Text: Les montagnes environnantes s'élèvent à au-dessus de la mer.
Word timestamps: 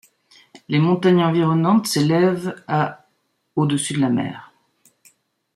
Les 0.67 0.79
montagnes 0.79 1.21
environnantes 1.23 1.85
s'élèvent 1.85 2.59
à 2.67 3.05
au-dessus 3.55 3.93
de 3.93 3.99
la 3.99 4.09
mer. 4.09 4.51